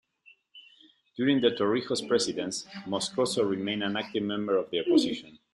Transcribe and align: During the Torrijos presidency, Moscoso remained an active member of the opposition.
During 1.15 1.41
the 1.41 1.51
Torrijos 1.51 2.01
presidency, 2.07 2.67
Moscoso 2.87 3.43
remained 3.47 3.83
an 3.83 3.95
active 3.95 4.23
member 4.23 4.57
of 4.57 4.71
the 4.71 4.79
opposition. 4.79 5.37